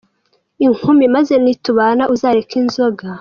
[0.65, 3.05] Inkumi: Maze nitubana uzareke inzoga.